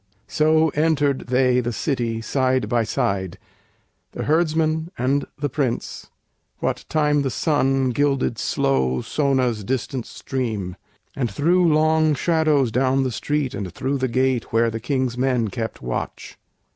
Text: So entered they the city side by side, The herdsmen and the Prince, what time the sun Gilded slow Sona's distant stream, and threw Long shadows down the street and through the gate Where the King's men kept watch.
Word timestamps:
So 0.27 0.69
entered 0.69 1.27
they 1.27 1.59
the 1.59 1.71
city 1.71 2.21
side 2.21 2.67
by 2.67 2.83
side, 2.83 3.37
The 4.13 4.23
herdsmen 4.23 4.89
and 4.97 5.25
the 5.37 5.47
Prince, 5.47 6.09
what 6.57 6.85
time 6.89 7.21
the 7.21 7.29
sun 7.29 7.91
Gilded 7.91 8.39
slow 8.39 9.01
Sona's 9.01 9.63
distant 9.63 10.07
stream, 10.07 10.75
and 11.15 11.29
threw 11.29 11.71
Long 11.71 12.15
shadows 12.15 12.71
down 12.71 13.03
the 13.03 13.11
street 13.11 13.53
and 13.53 13.71
through 13.71 13.99
the 13.99 14.07
gate 14.07 14.51
Where 14.51 14.71
the 14.71 14.79
King's 14.79 15.19
men 15.19 15.49
kept 15.49 15.83
watch. 15.83 16.35